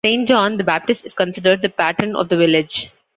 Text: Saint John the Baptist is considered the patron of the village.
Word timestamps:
Saint 0.03 0.25
John 0.27 0.57
the 0.57 0.63
Baptist 0.63 1.05
is 1.05 1.13
considered 1.13 1.61
the 1.61 1.69
patron 1.69 2.15
of 2.15 2.27
the 2.29 2.35
village. 2.35 2.89